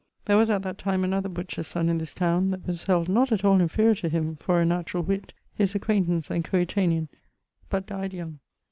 There 0.25 0.35
was 0.35 0.49
at 0.49 0.63
that 0.63 0.79
time 0.79 1.03
another 1.03 1.29
butcher's 1.29 1.67
son 1.67 1.87
in 1.87 1.99
this 1.99 2.15
towne 2.15 2.49
that 2.49 2.65
was 2.65 2.85
held 2.85 3.07
not 3.07 3.31
at 3.31 3.45
all 3.45 3.59
inferior 3.61 3.93
to 3.93 4.09
him 4.09 4.35
for 4.35 4.59
a 4.59 4.65
naturall 4.65 5.03
witt, 5.03 5.31
his 5.53 5.75
acquaintance 5.75 6.31
and 6.31 6.43
coetanean, 6.43 7.07
but 7.69 7.85
dyed 7.85 8.11
young. 8.15 8.39